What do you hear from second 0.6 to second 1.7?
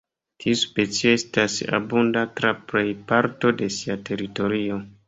specio estas